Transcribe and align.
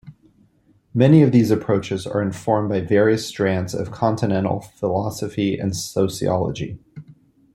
Many 0.95 1.21
of 1.21 1.31
these 1.31 1.51
approaches 1.51 2.07
are 2.07 2.23
informed 2.23 2.69
by 2.69 2.81
various 2.81 3.27
strands 3.27 3.75
of 3.75 3.91
Continental 3.91 4.59
philosophy 4.59 5.59
and 5.59 5.75
sociology. 5.75 6.79